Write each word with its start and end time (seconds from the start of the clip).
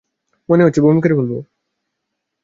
মনে 0.49 0.63
হচ্ছে 0.63 0.81
বমি 0.81 0.99
করে 1.01 1.15
ফেলবো। 1.15 1.37